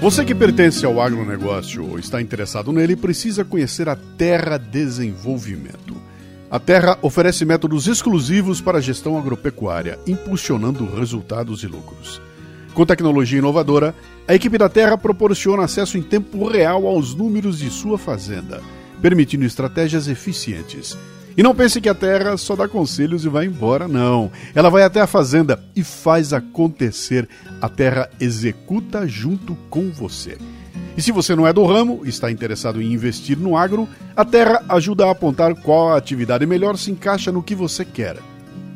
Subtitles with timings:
[0.00, 5.94] Você que pertence ao agronegócio ou está interessado nele precisa conhecer a Terra Desenvolvimento.
[6.50, 12.20] A Terra oferece métodos exclusivos para a gestão agropecuária, impulsionando resultados e lucros.
[12.74, 13.94] Com tecnologia inovadora,
[14.26, 18.60] a equipe da Terra proporciona acesso em tempo real aos números de sua fazenda,
[19.00, 20.98] permitindo estratégias eficientes.
[21.36, 24.30] E não pense que a Terra só dá conselhos e vai embora, não.
[24.54, 27.28] Ela vai até a fazenda e faz acontecer.
[27.60, 30.36] A Terra executa junto com você.
[30.96, 34.24] E se você não é do ramo e está interessado em investir no agro, a
[34.24, 38.16] Terra ajuda a apontar qual atividade melhor se encaixa no que você quer.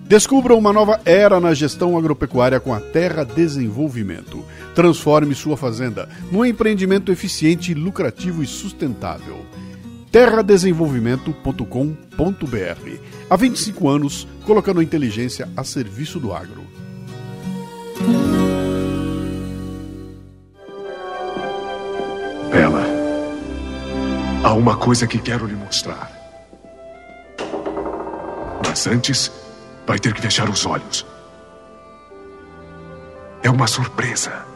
[0.07, 4.45] Descubra uma nova era na gestão agropecuária com a Terra Desenvolvimento.
[4.75, 9.45] Transforme sua fazenda num empreendimento eficiente, lucrativo e sustentável.
[10.15, 12.99] terradesenvolvimento.com.br.
[13.29, 16.65] Há 25 anos, colocando a inteligência a serviço do agro.
[22.49, 22.85] Bela,
[24.45, 26.13] há uma coisa que quero lhe mostrar.
[28.65, 29.33] Mas antes,
[29.85, 31.05] vai ter que fechar os olhos.
[33.43, 34.54] É uma surpresa.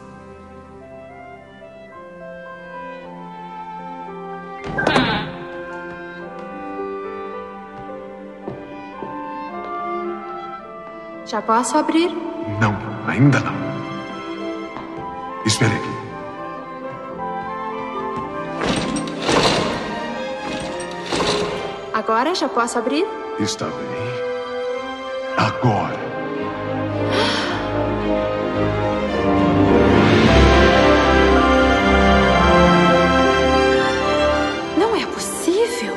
[11.29, 12.09] Já posso abrir?
[12.59, 12.75] Não,
[13.07, 13.53] ainda não.
[15.45, 15.99] Espere aqui.
[21.93, 23.05] Agora já posso abrir?
[23.39, 23.75] Está bem.
[25.37, 25.99] Agora.
[34.79, 35.93] Não é possível!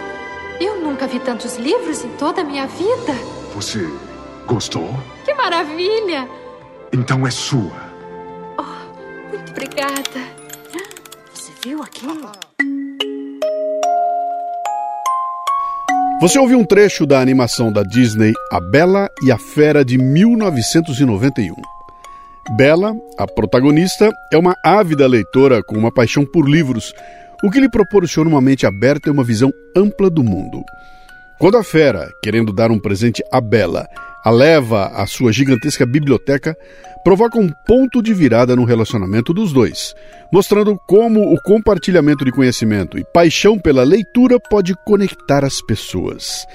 [0.60, 3.14] Eu nunca vi tantos livros em toda a minha vida.
[3.54, 3.88] Você
[4.46, 4.90] gostou?
[5.32, 6.28] Que maravilha!
[6.92, 7.72] Então é sua.
[9.30, 10.20] Muito obrigada.
[11.32, 12.30] Você viu aquilo?
[16.20, 21.54] Você ouviu um trecho da animação da Disney A Bela e a Fera de 1991.
[22.54, 26.92] Bela, a protagonista, é uma ávida leitora com uma paixão por livros,
[27.42, 30.62] o que lhe proporciona uma mente aberta e uma visão ampla do mundo.
[31.42, 33.88] Quando a fera, querendo dar um presente a Bela,
[34.24, 36.56] a leva à sua gigantesca biblioteca,
[37.02, 39.92] provoca um ponto de virada no relacionamento dos dois,
[40.32, 46.46] mostrando como o compartilhamento de conhecimento e paixão pela leitura pode conectar as pessoas.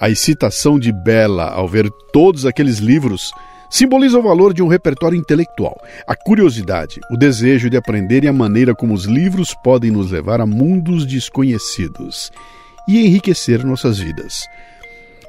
[0.00, 3.30] A excitação de Bela ao ver todos aqueles livros
[3.70, 8.32] simboliza o valor de um repertório intelectual, a curiosidade, o desejo de aprender e a
[8.32, 12.32] maneira como os livros podem nos levar a mundos desconhecidos
[12.88, 14.46] e enriquecer nossas vidas.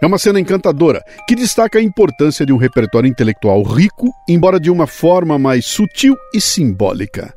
[0.01, 4.69] É uma cena encantadora que destaca a importância de um repertório intelectual rico, embora de
[4.69, 7.33] uma forma mais sutil e simbólica.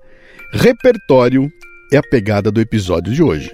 [0.53, 1.49] Repertório
[1.93, 3.51] é a pegada do episódio de hoje.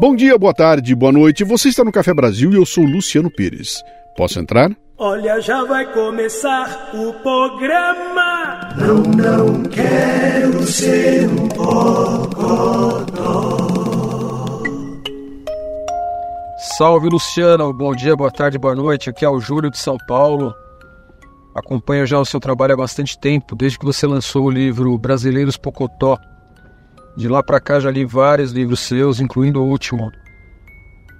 [0.00, 1.44] Bom dia, boa tarde, boa noite.
[1.44, 3.82] Você está no Café Brasil e eu sou Luciano Pires.
[4.16, 4.70] Posso entrar?
[4.96, 8.74] Olha, já vai começar o programa.
[8.76, 13.00] Não, não quero ser um bocodó.
[16.62, 19.08] Salve Luciano, bom dia, boa tarde, boa noite.
[19.08, 20.54] Aqui é o Júlio de São Paulo.
[21.54, 25.56] Acompanho já o seu trabalho há bastante tempo, desde que você lançou o livro Brasileiros
[25.56, 26.18] Pocotó.
[27.16, 30.12] De lá para cá já li vários livros seus, incluindo o último,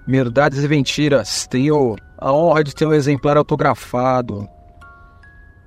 [0.07, 1.47] Verdades e Mentiras.
[1.47, 4.41] Tenho a honra de ter um exemplar autografado.
[4.41, 4.49] O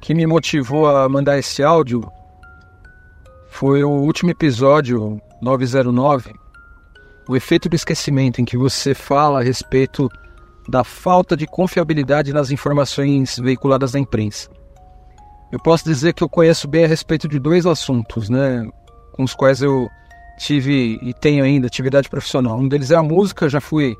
[0.01, 2.07] que me motivou a mandar esse áudio
[3.49, 6.42] foi o último episódio, 909,
[7.27, 10.09] o efeito do esquecimento, em que você fala a respeito
[10.67, 14.49] da falta de confiabilidade nas informações veiculadas na imprensa.
[15.51, 18.67] Eu posso dizer que eu conheço bem a respeito de dois assuntos, né,
[19.13, 19.87] com os quais eu
[20.37, 22.57] tive e tenho ainda atividade profissional.
[22.57, 23.95] Um deles é a música, já fui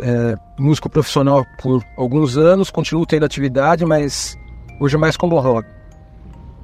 [0.00, 4.36] é, músico profissional por alguns anos, continuo tendo atividade, mas
[4.80, 5.68] hoje é mais como hobby.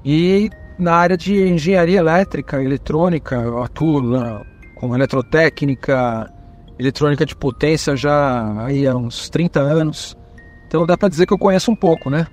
[0.05, 4.43] E na área de engenharia elétrica, eletrônica, eu atuo na,
[4.82, 6.29] com eletrotécnica,
[6.76, 10.17] eletrônica de potência já aí há uns 30 anos.
[10.67, 12.26] Então dá para dizer que eu conheço um pouco, né?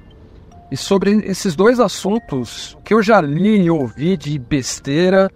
[0.72, 5.30] E sobre esses dois assuntos, o que eu já li e ouvi de besteira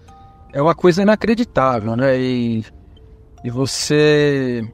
[0.51, 2.19] é uma coisa inacreditável, né?
[2.19, 2.65] E,
[3.43, 4.67] e você.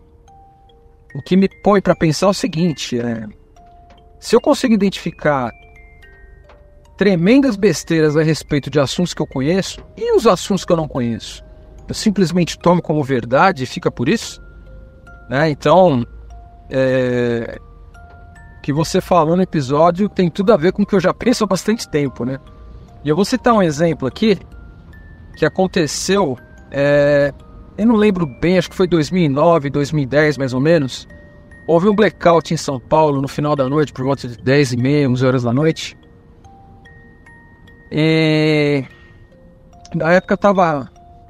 [1.13, 3.27] O que me põe para pensar é o seguinte: é,
[4.17, 5.51] se eu consigo identificar
[6.97, 10.87] tremendas besteiras a respeito de assuntos que eu conheço e os assuntos que eu não
[10.87, 11.43] conheço,
[11.89, 14.41] eu simplesmente tomo como verdade e fica por isso?
[15.27, 15.49] Né?
[15.49, 16.05] Então,
[16.69, 17.59] é,
[18.61, 21.43] que você falou no episódio tem tudo a ver com o que eu já penso
[21.43, 22.39] há bastante tempo, né?
[23.03, 24.37] E eu vou citar um exemplo aqui
[25.35, 26.37] que aconteceu,
[26.69, 27.33] é,
[27.77, 31.07] eu não lembro bem, acho que foi 2009, 2010 mais ou menos.
[31.65, 34.77] Houve um blackout em São Paulo no final da noite, por volta de 10 e
[34.77, 35.97] meia, 11 horas da noite.
[37.91, 38.83] E
[39.95, 40.89] na época tava,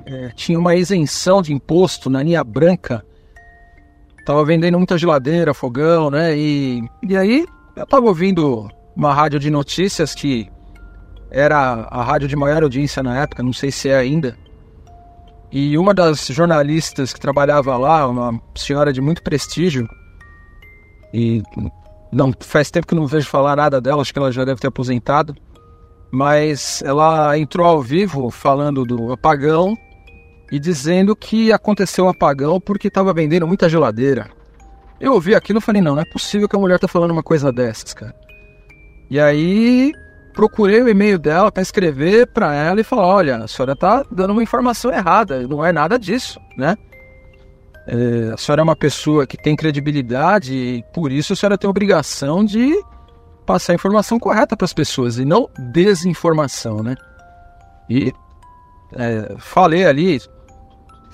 [0.09, 3.06] é, tinha uma isenção de imposto na linha branca
[4.29, 6.38] Tava vendendo muita geladeira, fogão, né?
[6.38, 10.47] E, e aí eu tava ouvindo uma rádio de notícias que
[11.31, 11.57] era
[11.89, 14.38] a rádio de maior audiência na época, não sei se é ainda.
[15.51, 19.89] E uma das jornalistas que trabalhava lá, uma senhora de muito prestígio,
[21.11, 21.41] e
[22.11, 24.67] não faz tempo que não vejo falar nada dela, acho que ela já deve ter
[24.67, 25.35] aposentado,
[26.11, 29.75] mas ela entrou ao vivo falando do apagão
[30.51, 34.30] e dizendo que aconteceu um apagão porque estava vendendo muita geladeira.
[35.00, 37.24] Eu ouvi aquilo e falei, não, não é possível que a mulher tá falando uma
[37.24, 38.13] coisa dessas, cara.
[39.10, 39.94] E aí
[40.34, 44.31] procurei o e-mail dela para escrever para ela e falar, olha, a senhora tá dando
[44.31, 46.75] uma informação errada, não é nada disso, né?
[47.88, 51.68] É, a senhora é uma pessoa que tem credibilidade e por isso a senhora tem
[51.68, 52.74] a obrigação de
[53.45, 56.95] passar a informação correta para as pessoas e não desinformação, né?
[57.90, 58.13] E
[58.94, 60.22] é, falei ali,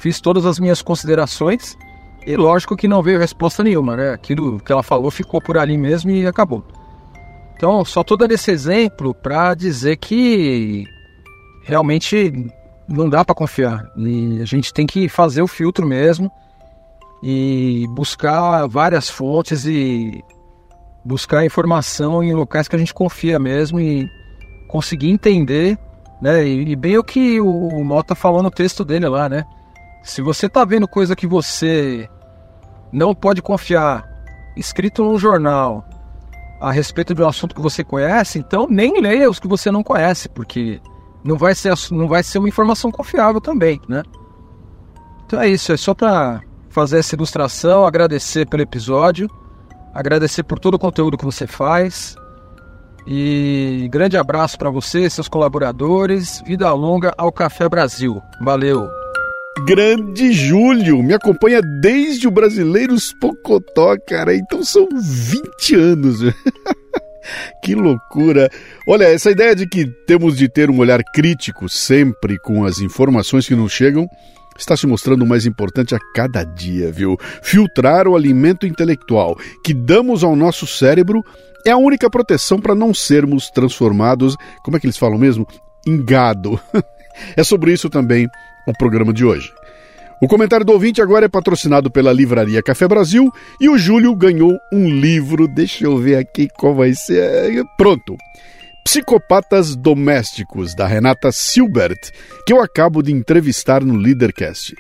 [0.06, 1.76] fiz todas as minhas considerações
[2.28, 4.12] e lógico que não veio resposta nenhuma, né?
[4.12, 6.64] Aquilo que ela falou ficou por ali mesmo e acabou.
[7.56, 10.86] Então, só tô dando esse exemplo para dizer que
[11.64, 12.32] realmente
[12.88, 13.84] não dá para confiar.
[13.98, 16.32] E a gente tem que fazer o filtro mesmo
[17.24, 20.24] e buscar várias fontes e
[21.04, 24.08] buscar informação em locais que a gente confia mesmo e
[24.68, 25.80] conseguir entender,
[26.22, 26.48] né?
[26.48, 29.44] E, bem o que o, o Mota falou no texto dele lá, né?
[30.06, 32.08] Se você tá vendo coisa que você
[32.94, 34.08] não pode confiar,
[34.56, 35.84] escrito num jornal,
[36.62, 39.84] a respeito de um assunto que você conhece, então nem leia os que você não
[39.84, 40.80] conhece, porque
[41.24, 44.04] não vai ser, não vai ser uma informação confiável também, né?
[45.26, 49.28] Então é isso, é só para fazer essa ilustração, agradecer pelo episódio,
[49.92, 52.16] agradecer por todo o conteúdo que você faz.
[53.08, 56.42] E grande abraço para você, seus colaboradores.
[56.46, 58.22] Vida longa ao Café Brasil.
[58.42, 59.05] Valeu!
[59.64, 64.36] Grande Júlio, me acompanha desde o Brasileiros Pocotó, cara.
[64.36, 66.20] Então são 20 anos.
[67.64, 68.50] que loucura!
[68.88, 73.48] Olha, essa ideia de que temos de ter um olhar crítico sempre com as informações
[73.48, 74.08] que nos chegam
[74.58, 77.18] está se mostrando mais importante a cada dia, viu?
[77.42, 81.24] Filtrar o alimento intelectual que damos ao nosso cérebro
[81.66, 85.48] é a única proteção para não sermos transformados, como é que eles falam mesmo?
[85.88, 86.60] Em gado.
[87.38, 88.28] É sobre isso também
[88.68, 89.52] o programa de hoje.
[90.22, 93.30] O comentário do ouvinte agora é patrocinado pela Livraria Café Brasil
[93.60, 95.48] e o Júlio ganhou um livro.
[95.48, 97.64] Deixa eu ver aqui qual vai ser.
[97.78, 98.16] Pronto.
[98.86, 102.00] Psicopatas Domésticos, da Renata Silbert,
[102.46, 104.74] que eu acabo de entrevistar no Leadercast.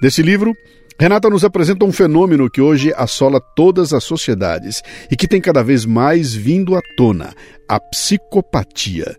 [0.00, 0.54] Desse livro,
[0.98, 5.62] Renata nos apresenta um fenômeno que hoje assola todas as sociedades e que tem cada
[5.62, 7.34] vez mais vindo à tona:
[7.68, 9.16] a psicopatia.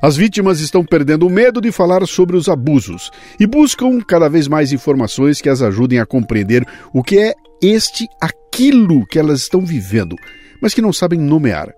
[0.00, 3.10] As vítimas estão perdendo o medo de falar sobre os abusos
[3.40, 8.06] e buscam cada vez mais informações que as ajudem a compreender o que é este
[8.20, 10.16] aquilo que elas estão vivendo,
[10.60, 11.74] mas que não sabem nomear.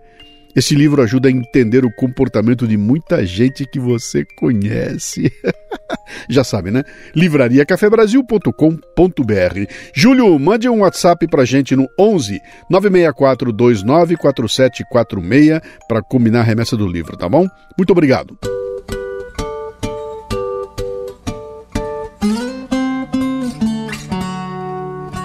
[0.54, 5.32] Esse livro ajuda a entender o comportamento de muita gente que você conhece.
[6.28, 6.82] Já sabe, né?
[7.14, 9.72] livrariacafebrasil.com.br.
[9.94, 12.40] Júlio, mande um WhatsApp pra gente no 11
[12.70, 17.46] 964 294746 para combinar a remessa do livro, tá bom?
[17.76, 18.38] Muito obrigado.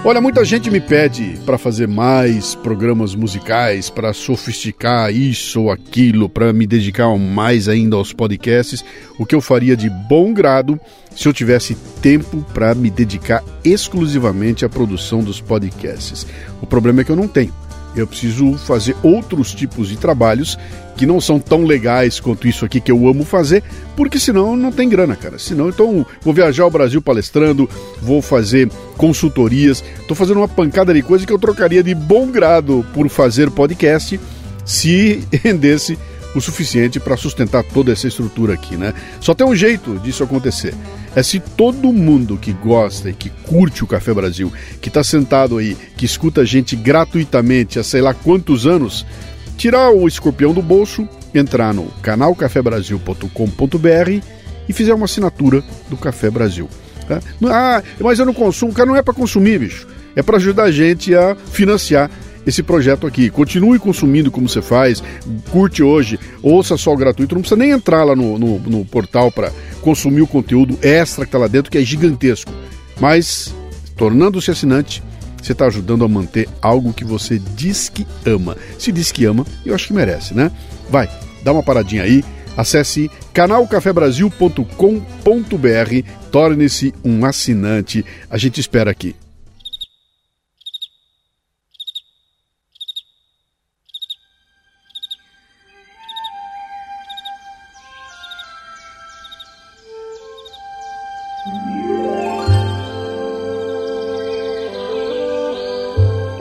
[0.05, 6.27] Olha, muita gente me pede para fazer mais programas musicais, para sofisticar isso ou aquilo,
[6.27, 8.83] para me dedicar mais ainda aos podcasts,
[9.17, 10.77] o que eu faria de bom grado
[11.15, 16.27] se eu tivesse tempo para me dedicar exclusivamente à produção dos podcasts.
[16.61, 17.53] O problema é que eu não tenho
[17.95, 20.57] eu preciso fazer outros tipos de trabalhos
[20.95, 23.63] que não são tão legais quanto isso aqui que eu amo fazer,
[23.95, 25.39] porque senão não tem grana, cara.
[25.39, 27.69] Senão, então, vou viajar ao Brasil palestrando,
[28.01, 32.85] vou fazer consultorias, tô fazendo uma pancada de coisa que eu trocaria de bom grado
[32.93, 34.19] por fazer podcast
[34.65, 35.97] se rendesse
[36.35, 38.93] o suficiente para sustentar toda essa estrutura aqui, né?
[39.19, 40.73] Só tem um jeito disso acontecer.
[41.15, 45.57] É se todo mundo que gosta e que curte o Café Brasil, que está sentado
[45.57, 49.05] aí, que escuta a gente gratuitamente há sei lá quantos anos,
[49.57, 54.21] tirar o escorpião do bolso, entrar no canalcafebrasil.com.br
[54.67, 56.69] e fizer uma assinatura do Café Brasil.
[57.07, 57.19] Tá?
[57.45, 59.85] Ah, mas eu não consumo, cara, não é para consumir, bicho.
[60.15, 62.09] é para ajudar a gente a financiar
[62.45, 63.29] esse projeto aqui.
[63.29, 65.03] Continue consumindo como você faz,
[65.51, 69.31] curte hoje, ouça só o gratuito, não precisa nem entrar lá no, no, no portal
[69.31, 72.51] para consumir o conteúdo extra que está lá dentro, que é gigantesco.
[72.99, 73.53] Mas,
[73.97, 75.03] tornando-se assinante,
[75.41, 78.55] você está ajudando a manter algo que você diz que ama.
[78.79, 80.51] Se diz que ama, eu acho que merece, né?
[80.89, 81.09] Vai,
[81.43, 82.23] dá uma paradinha aí,
[82.55, 88.05] acesse canalcafebrasil.com.br, torne-se um assinante.
[88.29, 89.15] A gente espera aqui.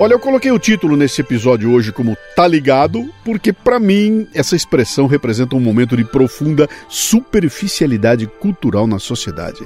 [0.02, 4.56] Olha, eu coloquei o título nesse episódio hoje como Tá Ligado, porque para mim essa
[4.56, 9.60] expressão representa um momento de profunda superficialidade cultural na sociedade.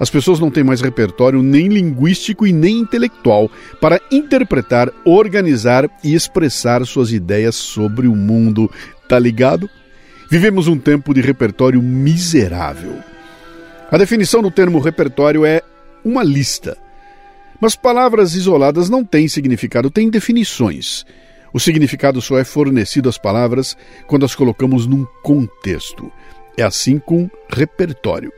[0.00, 6.14] As pessoas não têm mais repertório nem linguístico e nem intelectual para interpretar, organizar e
[6.14, 8.70] expressar suas ideias sobre o mundo.
[9.06, 9.68] Tá ligado?
[10.30, 12.96] Vivemos um tempo de repertório miserável.
[13.92, 15.60] A definição do termo repertório é
[16.02, 16.78] uma lista
[17.60, 21.04] mas palavras isoladas não têm significado, têm definições.
[21.52, 26.12] O significado só é fornecido às palavras quando as colocamos num contexto.
[26.56, 28.32] É assim com repertório.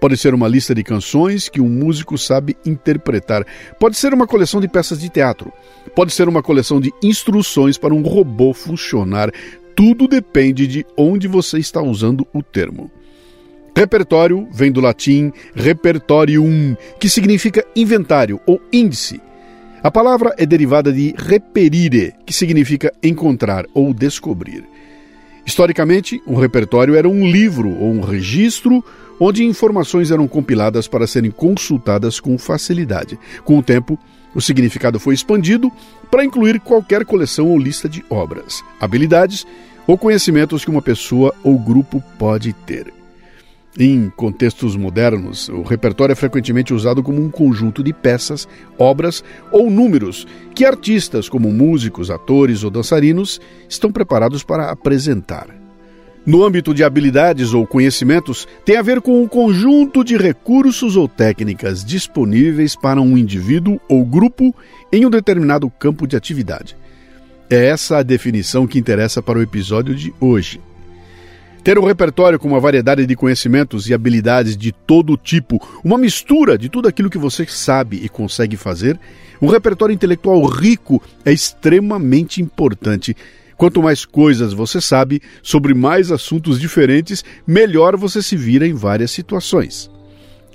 [0.00, 3.44] Pode ser uma lista de canções que um músico sabe interpretar.
[3.80, 5.52] Pode ser uma coleção de peças de teatro.
[5.94, 9.30] Pode ser uma coleção de instruções para um robô funcionar.
[9.74, 12.90] Tudo depende de onde você está usando o termo.
[13.78, 19.20] Repertório vem do latim repertorium, que significa inventário ou índice.
[19.80, 24.64] A palavra é derivada de reperire, que significa encontrar ou descobrir.
[25.46, 28.84] Historicamente, um repertório era um livro ou um registro
[29.20, 33.16] onde informações eram compiladas para serem consultadas com facilidade.
[33.44, 33.96] Com o tempo,
[34.34, 35.70] o significado foi expandido
[36.10, 39.46] para incluir qualquer coleção ou lista de obras, habilidades
[39.86, 42.97] ou conhecimentos que uma pessoa ou grupo pode ter.
[43.80, 49.70] Em contextos modernos, o repertório é frequentemente usado como um conjunto de peças, obras ou
[49.70, 55.46] números que artistas, como músicos, atores ou dançarinos, estão preparados para apresentar.
[56.26, 61.06] No âmbito de habilidades ou conhecimentos, tem a ver com um conjunto de recursos ou
[61.06, 64.52] técnicas disponíveis para um indivíduo ou grupo
[64.92, 66.76] em um determinado campo de atividade.
[67.48, 70.60] É essa a definição que interessa para o episódio de hoje.
[71.68, 76.56] Ter um repertório com uma variedade de conhecimentos e habilidades de todo tipo, uma mistura
[76.56, 78.98] de tudo aquilo que você sabe e consegue fazer,
[79.38, 83.14] um repertório intelectual rico é extremamente importante.
[83.54, 89.10] Quanto mais coisas você sabe sobre mais assuntos diferentes, melhor você se vira em várias
[89.10, 89.90] situações.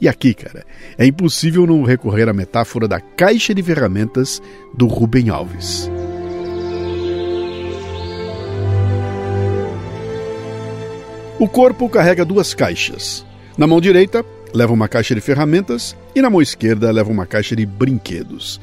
[0.02, 0.66] E aqui, cara,
[0.98, 4.42] é impossível não recorrer à metáfora da caixa de ferramentas
[4.76, 5.92] do Rubem Alves.
[11.44, 13.26] O corpo carrega duas caixas.
[13.58, 14.24] Na mão direita,
[14.54, 18.62] leva uma caixa de ferramentas e na mão esquerda, leva uma caixa de brinquedos.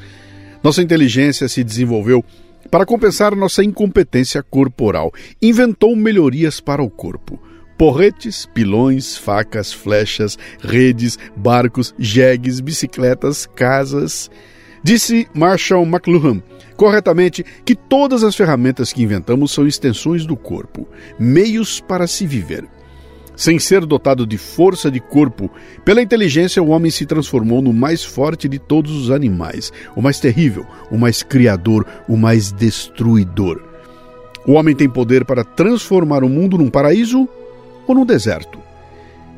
[0.63, 2.25] Nossa inteligência se desenvolveu
[2.71, 5.13] para compensar nossa incompetência corporal.
[5.39, 7.39] Inventou melhorias para o corpo.
[7.77, 14.27] Porretes, pilões, facas, flechas, redes, barcos, jegues, bicicletas, casas.
[14.83, 16.41] Disse Marshall McLuhan
[16.81, 20.87] corretamente que todas as ferramentas que inventamos são extensões do corpo,
[21.19, 22.67] meios para se viver.
[23.35, 25.47] Sem ser dotado de força de corpo,
[25.85, 30.19] pela inteligência o homem se transformou no mais forte de todos os animais, o mais
[30.19, 33.61] terrível, o mais criador, o mais destruidor.
[34.47, 37.29] O homem tem poder para transformar o mundo num paraíso
[37.85, 38.57] ou num deserto.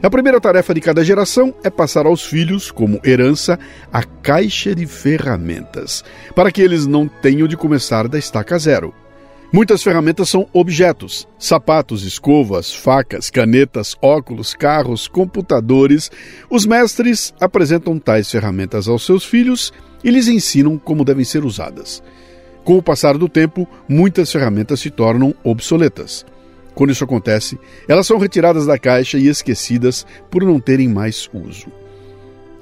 [0.04, 3.58] A primeira tarefa de cada geração é passar aos filhos, como herança,
[3.90, 6.04] a caixa de ferramentas,
[6.36, 8.94] para que eles não tenham de começar da estaca zero.
[9.50, 16.12] Muitas ferramentas são objetos: sapatos, escovas, facas, canetas, óculos, carros, computadores.
[16.50, 19.72] Os mestres apresentam tais ferramentas aos seus filhos
[20.04, 22.04] e lhes ensinam como devem ser usadas.
[22.66, 26.26] Com o passar do tempo, muitas ferramentas se tornam obsoletas.
[26.74, 31.68] Quando isso acontece, elas são retiradas da caixa e esquecidas por não terem mais uso.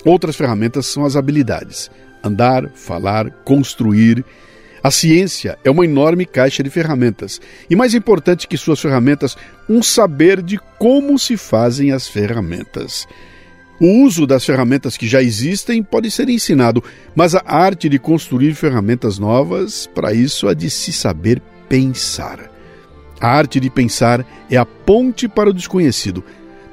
[0.03, 1.89] Outras ferramentas são as habilidades:
[2.24, 4.24] andar, falar, construir.
[4.84, 7.39] A ciência é uma enorme caixa de ferramentas,
[7.70, 9.38] e mais importante que suas ferramentas,
[9.70, 13.08] um saber de como se fazem as ferramentas.
[13.80, 16.84] O uso das ferramentas que já existem pode ser ensinado,
[17.15, 22.50] mas a arte de construir ferramentas novas, para isso há de se saber pensar.
[23.22, 26.24] A arte de pensar é a ponte para o desconhecido.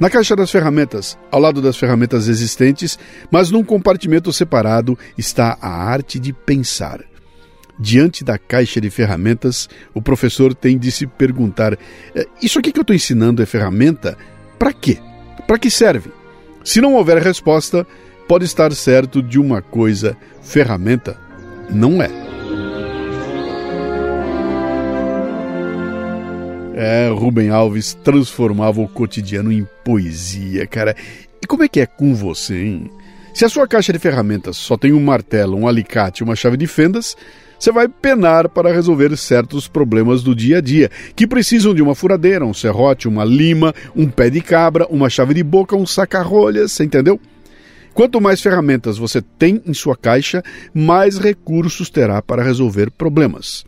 [0.00, 2.98] Na caixa das ferramentas, ao lado das ferramentas existentes,
[3.30, 7.00] mas num compartimento separado, está a arte de pensar.
[7.78, 11.74] Diante da caixa de ferramentas, o professor tem de se perguntar:
[12.14, 14.16] eh, Isso aqui que eu estou ensinando é ferramenta?
[14.58, 14.98] Para quê?
[15.46, 16.10] Para que serve?
[16.64, 17.86] Se não houver resposta,
[18.26, 21.18] pode estar certo de uma coisa: ferramenta
[21.70, 22.10] não é.
[26.80, 30.94] É, Rubem Alves transformava o cotidiano em poesia, cara.
[31.42, 32.90] E como é que é com você, hein?
[33.34, 36.56] Se a sua caixa de ferramentas só tem um martelo, um alicate e uma chave
[36.56, 37.16] de fendas,
[37.58, 41.96] você vai penar para resolver certos problemas do dia a dia, que precisam de uma
[41.96, 46.78] furadeira, um serrote, uma lima, um pé de cabra, uma chave de boca, um saca-rolhas,
[46.78, 47.20] entendeu?
[47.92, 53.66] Quanto mais ferramentas você tem em sua caixa, mais recursos terá para resolver problemas.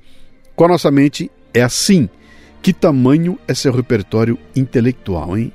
[0.54, 2.08] Com a nossa mente é assim.
[2.62, 5.52] Que tamanho é seu repertório intelectual, hein?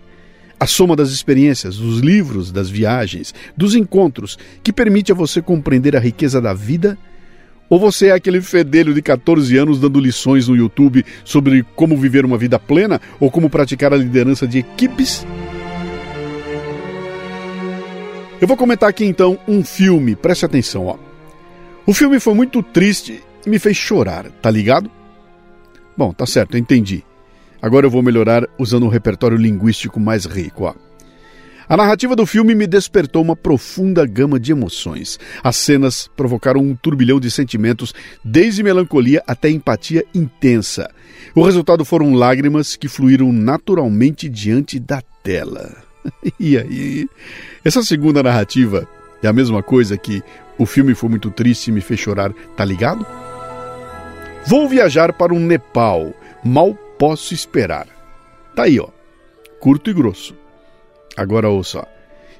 [0.59, 5.95] A soma das experiências, dos livros, das viagens, dos encontros, que permite a você compreender
[5.95, 6.97] a riqueza da vida?
[7.69, 12.25] Ou você é aquele fedelho de 14 anos dando lições no YouTube sobre como viver
[12.25, 15.25] uma vida plena ou como praticar a liderança de equipes?
[18.39, 20.97] Eu vou comentar aqui então um filme, preste atenção, ó.
[21.85, 24.89] O filme foi muito triste e me fez chorar, tá ligado?
[25.97, 27.03] Bom, tá certo, entendi.
[27.61, 30.65] Agora eu vou melhorar usando um repertório linguístico mais rico.
[30.65, 30.73] Ó.
[31.67, 35.17] A narrativa do filme me despertou uma profunda gama de emoções.
[35.43, 40.91] As cenas provocaram um turbilhão de sentimentos, desde melancolia até empatia intensa.
[41.33, 45.75] O resultado foram lágrimas que fluíram naturalmente diante da tela.
[46.39, 47.09] e aí?
[47.63, 48.87] Essa segunda narrativa
[49.23, 50.21] é a mesma coisa que
[50.59, 53.07] o filme foi muito triste e me fez chorar, tá ligado?
[54.47, 56.13] Vou viajar para o Nepal.
[56.43, 57.87] Mal posso esperar.
[58.55, 58.89] Tá aí, ó.
[59.59, 60.35] Curto e grosso.
[61.17, 61.87] Agora ouça.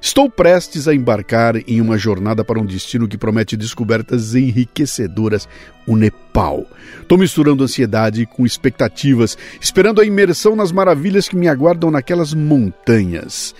[0.00, 5.48] Estou prestes a embarcar em uma jornada para um destino que promete descobertas enriquecedoras,
[5.84, 6.64] o Nepal.
[7.00, 13.52] Estou misturando ansiedade com expectativas, esperando a imersão nas maravilhas que me aguardam naquelas montanhas.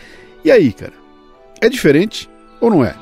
[0.45, 0.93] E aí, cara?
[1.61, 2.31] É diferente
[2.61, 2.95] ou não é?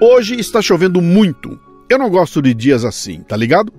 [0.00, 3.72] Hoje está chovendo muito eu não gosto de dias assim, tá ligado?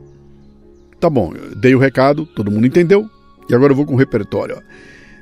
[0.99, 3.09] Tá bom, dei o recado, todo mundo entendeu,
[3.49, 4.61] e agora eu vou com o repertório.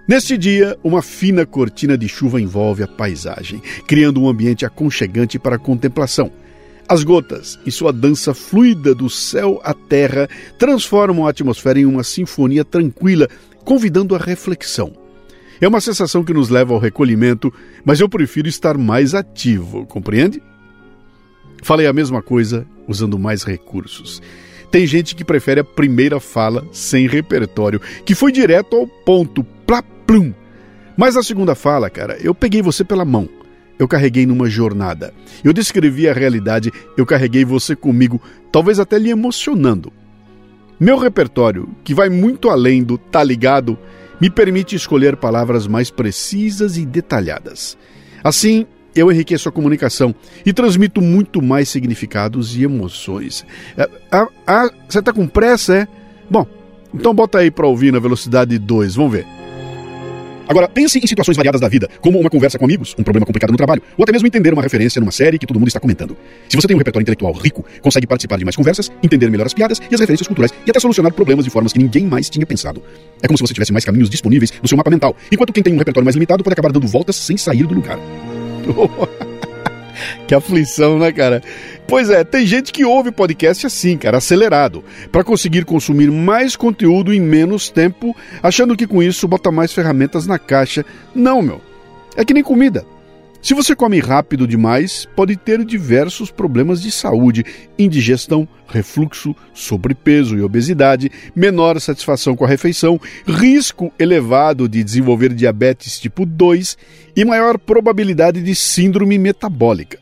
[0.08, 5.56] Neste dia, uma fina cortina de chuva envolve a paisagem, criando um ambiente aconchegante para
[5.56, 6.32] a contemplação.
[6.88, 12.04] As gotas, em sua dança fluida do céu à terra, transformam a atmosfera em uma
[12.04, 13.28] sinfonia tranquila,
[13.64, 14.94] convidando a reflexão.
[15.60, 17.52] É uma sensação que nos leva ao recolhimento,
[17.84, 20.40] mas eu prefiro estar mais ativo, compreende?
[21.62, 24.22] Falei a mesma coisa usando mais recursos.
[24.72, 29.82] Tem gente que prefere a primeira fala sem repertório, que foi direto ao ponto, plá
[30.06, 30.34] plum.
[30.98, 33.28] Mas a segunda fala, cara, eu peguei você pela mão.
[33.78, 35.14] Eu carreguei numa jornada.
[35.44, 39.92] Eu descrevi a realidade, eu carreguei você comigo, talvez até lhe emocionando.
[40.80, 43.78] Meu repertório, que vai muito além do tá ligado,
[44.20, 47.78] me permite escolher palavras mais precisas e detalhadas.
[48.24, 48.66] Assim,
[48.96, 53.46] eu enriqueço a comunicação e transmito muito mais significados e emoções.
[54.12, 55.88] Ah, ah, você está com pressa, é?
[56.30, 56.48] Bom,
[56.94, 59.26] então bota aí para ouvir na velocidade 2, vamos ver.
[60.48, 63.50] Agora, pense em situações variadas da vida, como uma conversa com amigos, um problema complicado
[63.50, 66.16] no trabalho, ou até mesmo entender uma referência numa série que todo mundo está comentando.
[66.48, 69.54] Se você tem um repertório intelectual rico, consegue participar de mais conversas, entender melhor as
[69.54, 72.46] piadas e as referências culturais e até solucionar problemas de formas que ninguém mais tinha
[72.46, 72.82] pensado.
[73.24, 75.74] É como se você tivesse mais caminhos disponíveis no seu mapa mental, enquanto quem tem
[75.74, 77.98] um repertório mais limitado pode acabar dando voltas sem sair do lugar.
[80.28, 81.42] que aflição, né, cara?
[81.88, 87.14] Pois é, tem gente que ouve podcast assim, cara, acelerado, para conseguir consumir mais conteúdo
[87.14, 90.84] em menos tempo, achando que com isso bota mais ferramentas na caixa.
[91.14, 91.62] Não, meu.
[92.16, 92.86] É que nem comida.
[93.46, 97.46] Se você come rápido demais, pode ter diversos problemas de saúde,
[97.78, 106.00] indigestão, refluxo, sobrepeso e obesidade, menor satisfação com a refeição, risco elevado de desenvolver diabetes
[106.00, 106.76] tipo 2
[107.16, 110.00] e maior probabilidade de síndrome metabólica.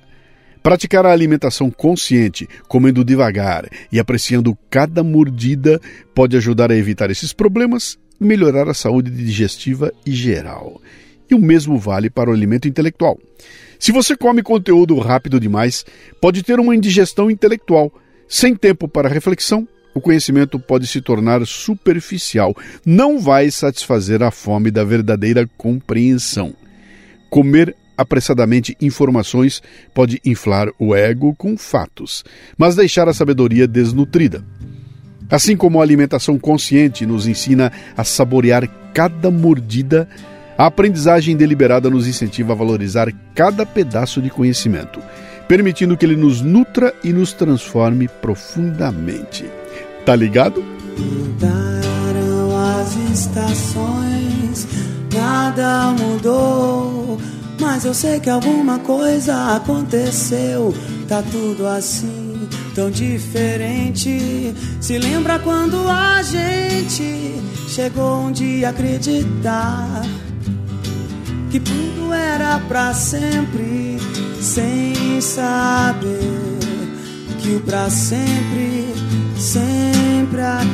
[0.63, 5.81] Praticar a alimentação consciente, comendo devagar e apreciando cada mordida,
[6.15, 10.79] pode ajudar a evitar esses problemas e melhorar a saúde digestiva e geral.
[11.33, 13.17] E o mesmo vale para o alimento intelectual.
[13.79, 15.83] Se você come conteúdo rápido demais,
[16.21, 17.91] pode ter uma indigestão intelectual.
[18.29, 24.69] Sem tempo para reflexão, o conhecimento pode se tornar superficial, não vai satisfazer a fome
[24.69, 26.53] da verdadeira compreensão.
[27.31, 29.59] Comer apressadamente informações
[29.91, 32.23] pode inflar o ego com fatos,
[32.55, 34.45] mas deixar a sabedoria desnutrida.
[35.31, 40.07] Assim como a alimentação consciente nos ensina a saborear cada mordida,
[40.57, 44.99] A aprendizagem deliberada nos incentiva a valorizar cada pedaço de conhecimento,
[45.47, 49.45] permitindo que ele nos nutra e nos transforme profundamente.
[50.05, 50.63] Tá ligado?
[50.97, 54.67] Mudaram as estações,
[55.11, 57.19] nada mudou.
[57.59, 60.73] Mas eu sei que alguma coisa aconteceu.
[61.07, 64.53] Tá tudo assim, tão diferente.
[64.79, 70.03] Se lembra quando a gente chegou um dia a acreditar
[71.53, 73.99] que tudo era para sempre,
[74.41, 76.57] sem saber
[77.37, 78.91] que o para sempre
[79.37, 80.73] sempre acaba.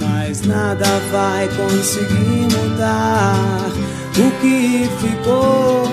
[0.00, 3.70] Mas nada vai conseguir mudar
[4.18, 5.84] o que ficou.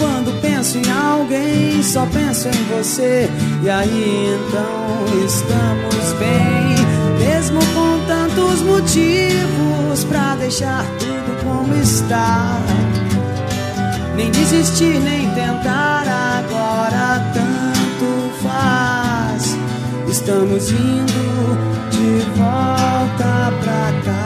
[0.00, 3.30] Quando penso em alguém, só penso em você.
[3.62, 6.74] E aí então estamos bem,
[7.24, 7.81] mesmo com
[8.52, 12.58] tantos motivos pra deixar tudo como está.
[14.14, 19.56] Nem desistir, nem tentar, agora tanto faz.
[20.08, 21.58] Estamos indo
[21.90, 24.22] de volta pra casa.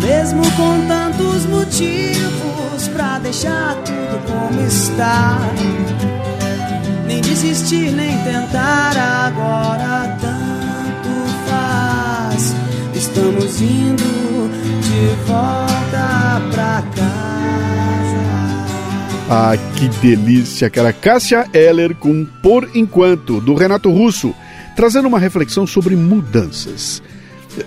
[0.00, 0.99] Mesmo com tantos
[1.50, 5.38] motivos pra deixar tudo como está.
[7.06, 11.10] Nem desistir, nem tentar, agora tanto
[11.48, 12.54] faz.
[12.94, 14.50] Estamos indo
[14.82, 17.10] de volta pra casa.
[19.28, 20.92] Ah, que delícia, cara.
[20.92, 24.34] Cássia Eller com Por Enquanto, do Renato Russo,
[24.76, 27.02] trazendo uma reflexão sobre mudanças.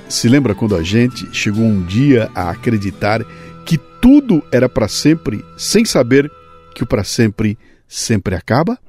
[0.08, 3.26] Se lembra quando a gente chegou um dia a acreditar
[3.66, 6.32] que tudo era para sempre, sem saber
[6.76, 8.80] que o para sempre sempre acaba?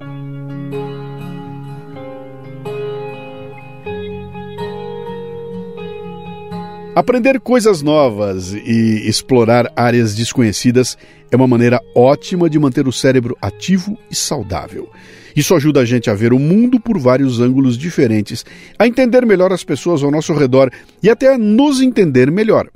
[6.94, 10.96] Aprender coisas novas e explorar áreas desconhecidas
[11.28, 14.88] é uma maneira ótima de manter o cérebro ativo e saudável.
[15.34, 18.46] Isso ajuda a gente a ver o mundo por vários ângulos diferentes,
[18.78, 20.70] a entender melhor as pessoas ao nosso redor
[21.02, 22.68] e até a nos entender melhor.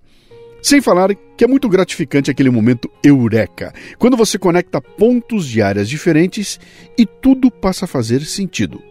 [0.61, 5.89] Sem falar que é muito gratificante aquele momento eureka, quando você conecta pontos de áreas
[5.89, 6.59] diferentes
[6.97, 8.83] e tudo passa a fazer sentido.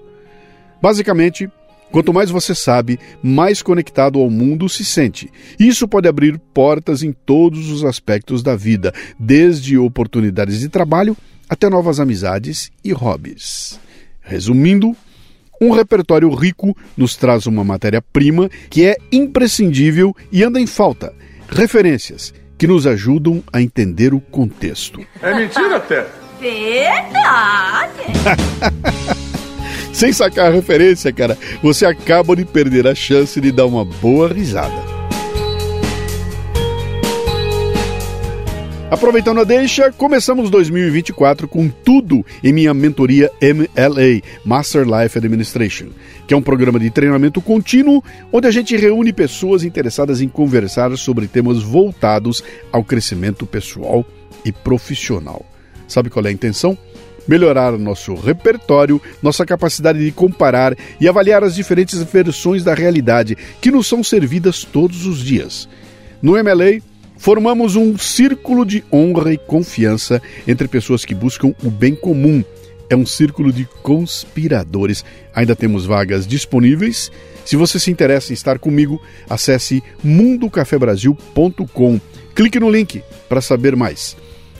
[0.81, 1.49] Basicamente,
[1.91, 5.29] quanto mais você sabe, mais conectado ao mundo se sente.
[5.59, 11.17] Isso pode abrir portas em todos os aspectos da vida, desde oportunidades de trabalho
[11.49, 13.77] até novas amizades e hobbies.
[14.21, 14.95] Resumindo,
[15.59, 21.13] um repertório rico nos traz uma matéria-prima que é imprescindível e anda em falta
[21.49, 25.05] referências que nos ajudam a entender o contexto.
[25.21, 26.05] É mentira, até?
[26.39, 28.03] Verdade!
[29.93, 34.31] Sem sacar a referência, cara, você acaba de perder a chance de dar uma boa
[34.31, 34.96] risada.
[38.89, 45.87] Aproveitando a deixa, começamos 2024 com tudo em minha mentoria MLA, Master Life Administration,
[46.25, 50.97] que é um programa de treinamento contínuo onde a gente reúne pessoas interessadas em conversar
[50.97, 54.05] sobre temas voltados ao crescimento pessoal
[54.45, 55.45] e profissional.
[55.85, 56.77] Sabe qual é a intenção?
[57.27, 63.69] melhorar nosso repertório, nossa capacidade de comparar e avaliar as diferentes versões da realidade que
[63.69, 65.67] nos são servidas todos os dias.
[66.21, 66.81] No MLA,
[67.17, 72.43] Formamos um círculo de honra e confiança entre pessoas que buscam o bem comum.
[72.89, 75.03] É um círculo de conspiradores.
[75.33, 77.11] Ainda temos vagas disponíveis.
[77.43, 81.99] Se você se interessa em estar comigo, acesse mundocafebrasil.com.
[82.35, 84.15] Clique no link para saber mais.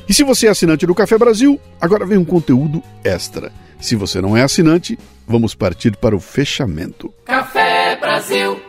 [0.09, 3.51] E se você é assinante do Café Brasil, agora vem um conteúdo extra.
[3.79, 7.13] Se você não é assinante, vamos partir para o fechamento.
[7.25, 8.66] Café Brasil.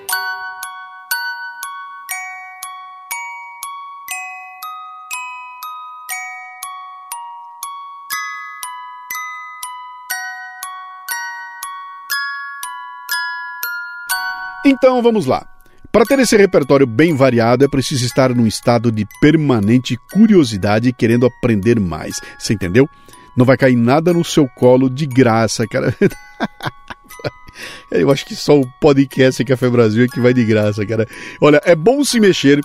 [14.68, 15.48] Então vamos lá.
[15.90, 21.24] Para ter esse repertório bem variado, é preciso estar num estado de permanente curiosidade querendo
[21.24, 22.20] aprender mais.
[22.38, 22.86] Você entendeu?
[23.34, 25.96] Não vai cair nada no seu colo de graça, cara.
[27.90, 31.08] Eu acho que só o podcast Café Brasil é que vai de graça, cara.
[31.40, 32.60] Olha, é bom se mexer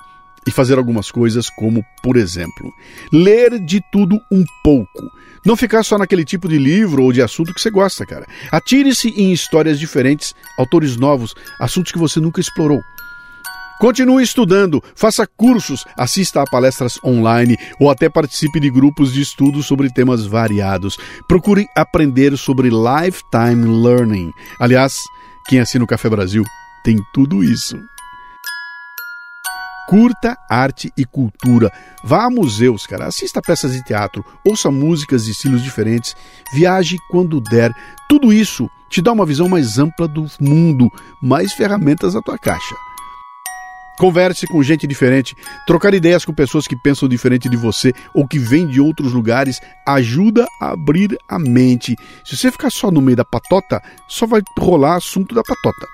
[0.47, 2.73] e fazer algumas coisas, como, por exemplo,
[3.11, 5.11] ler de tudo um pouco.
[5.45, 8.25] Não ficar só naquele tipo de livro ou de assunto que você gosta, cara.
[8.51, 12.81] Atire-se em histórias diferentes, autores novos, assuntos que você nunca explorou.
[13.79, 19.61] Continue estudando, faça cursos, assista a palestras online ou até participe de grupos de estudo
[19.61, 20.97] sobre temas variados.
[21.27, 24.31] Procure aprender sobre lifetime learning.
[24.57, 24.95] Aliás,
[25.47, 26.45] quem assina o Café Brasil
[26.85, 27.77] tem tudo isso.
[29.93, 31.71] Curta arte e cultura.
[32.03, 33.05] Vá a museus, cara.
[33.05, 36.15] Assista peças de teatro, ouça músicas de estilos diferentes,
[36.51, 37.71] viaje quando der.
[38.09, 40.89] Tudo isso te dá uma visão mais ampla do mundo,
[41.21, 42.73] mais ferramentas na tua caixa.
[43.99, 45.35] Converse com gente diferente,
[45.67, 49.59] trocar ideias com pessoas que pensam diferente de você ou que vêm de outros lugares
[49.85, 51.95] ajuda a abrir a mente.
[52.25, 55.85] Se você ficar só no meio da patota, só vai rolar assunto da patota.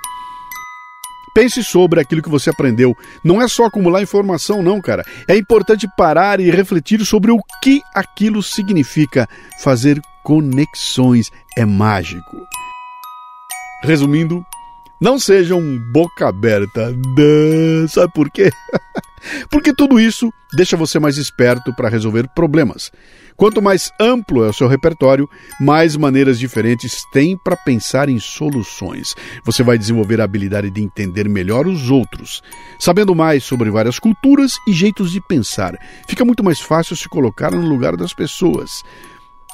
[1.34, 2.96] Pense sobre aquilo que você aprendeu.
[3.24, 5.04] Não é só acumular informação, não, cara.
[5.28, 9.28] É importante parar e refletir sobre o que aquilo significa.
[9.62, 12.38] Fazer conexões é mágico.
[13.84, 14.46] Resumindo,
[15.00, 16.94] não seja um boca aberta.
[17.88, 18.52] Sabe por quê?
[19.50, 22.92] Porque tudo isso deixa você mais esperto para resolver problemas.
[23.36, 25.30] Quanto mais amplo é o seu repertório,
[25.62, 29.16] mais maneiras diferentes tem para pensar em soluções.
[29.46, 32.42] Você vai desenvolver a habilidade de entender melhor os outros.
[32.78, 37.52] Sabendo mais sobre várias culturas e jeitos de pensar, fica muito mais fácil se colocar
[37.52, 38.84] no lugar das pessoas.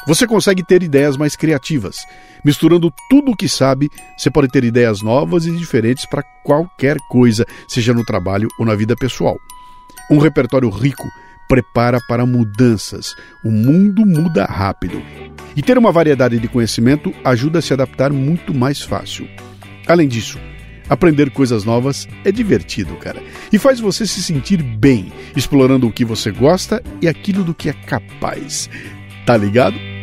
[0.08, 1.98] Você consegue ter ideias mais criativas.
[2.44, 7.46] Misturando tudo o que sabe, você pode ter ideias novas e diferentes para qualquer coisa,
[7.68, 9.36] seja no trabalho ou na vida pessoal.
[10.12, 11.08] Um repertório rico
[11.48, 13.16] prepara para mudanças.
[13.44, 15.02] O mundo muda rápido.
[15.56, 19.28] E ter uma variedade de conhecimento ajuda a se adaptar muito mais fácil.
[19.88, 20.38] Além disso,
[20.88, 23.22] aprender coisas novas é divertido, cara.
[23.52, 27.70] E faz você se sentir bem, explorando o que você gosta e aquilo do que
[27.70, 28.70] é capaz.
[29.26, 29.95] Tá ligado?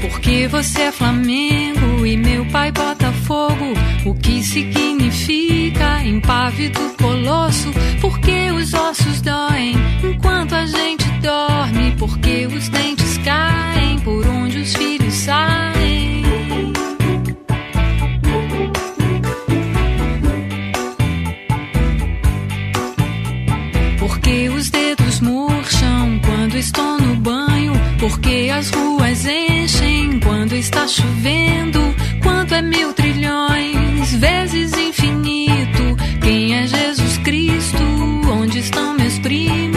[0.00, 3.72] Porque você é Flamengo e meu pai Botafogo.
[4.04, 7.70] O que significa impávido colosso?
[8.00, 11.94] Porque os ossos doem enquanto a gente dorme.
[11.98, 16.22] Porque os dentes caem por onde os filhos saem.
[23.98, 27.72] Porque os dedos murcham quando estou no banho.
[27.98, 29.75] Porque as ruas enchem
[30.58, 31.80] está chovendo.
[32.22, 35.96] Quanto é mil trilhões, vezes infinito.
[36.22, 37.82] Quem é Jesus Cristo?
[38.30, 39.75] Onde estão meus primos?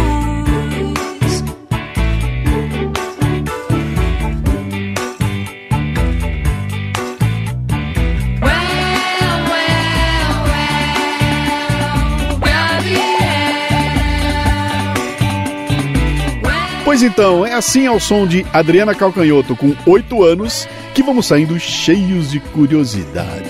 [17.00, 21.58] Pois então, é assim ao som de Adriana Calcanhoto, com 8 anos, que vamos saindo
[21.58, 23.50] cheios de curiosidade.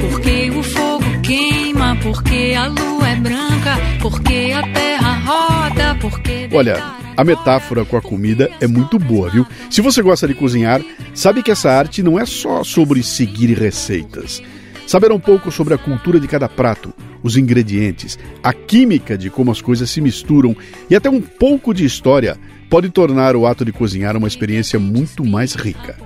[0.00, 6.48] Porque o fogo queima, porque a lua é branca, porque a terra roda, porque.
[6.50, 6.82] Olha,
[7.14, 9.46] a metáfora com a comida é muito boa, viu?
[9.68, 10.80] Se você gosta de cozinhar,
[11.12, 14.42] sabe que essa arte não é só sobre seguir receitas.
[14.86, 19.50] Saber um pouco sobre a cultura de cada prato, os ingredientes, a química de como
[19.50, 20.56] as coisas se misturam
[20.88, 25.24] e até um pouco de história pode tornar o ato de cozinhar uma experiência muito
[25.24, 25.96] mais rica.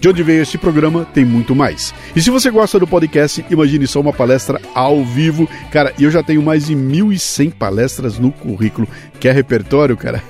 [0.00, 1.94] De onde veio este programa, tem muito mais.
[2.16, 5.48] E se você gosta do podcast, imagine só uma palestra ao vivo.
[5.70, 8.88] Cara, eu já tenho mais de 1.100 palestras no currículo.
[9.20, 10.20] Quer repertório, cara?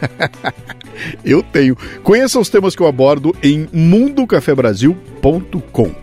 [1.24, 1.74] eu tenho.
[2.02, 6.01] Conheça os temas que eu abordo em mundocafebrasil.com.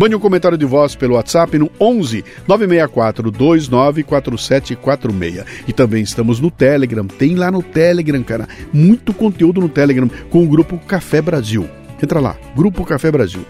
[0.00, 5.44] Mande um comentário de voz pelo WhatsApp no 11 964 294746.
[5.68, 7.06] E também estamos no Telegram.
[7.06, 11.68] Tem lá no Telegram, cara, muito conteúdo no Telegram com o grupo Café Brasil.
[12.02, 13.44] Entra lá, Grupo Café Brasil.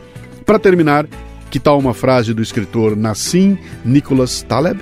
[0.45, 1.07] Para terminar,
[1.53, 4.81] que tal uma frase do escritor Nassim Nicholas Taleb?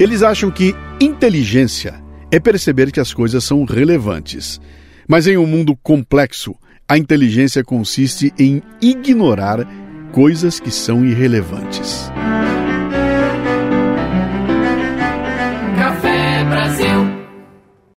[0.00, 4.58] Eles acham que inteligência é perceber que as coisas são relevantes.
[5.06, 6.54] Mas em um mundo complexo,
[6.88, 9.68] a inteligência consiste em ignorar
[10.12, 12.10] coisas que são irrelevantes.